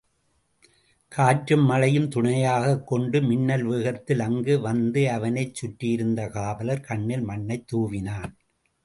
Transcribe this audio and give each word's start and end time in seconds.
காற்றும் 1.11 1.65
மழையும் 1.65 2.07
துணையாகக் 2.07 2.87
கொண்டு 2.87 3.21
மின்னல் 3.21 3.63
வேகத்தில் 3.63 4.19
அங்கு 4.19 4.59
வந்து 4.59 5.11
அவனைச் 5.11 5.53
சுற்றியிருந்த 5.53 6.27
காவலர் 6.27 6.81
கண்ணில் 6.81 7.23
மண்ணைத் 7.23 7.67
தூவினான். 7.67 8.33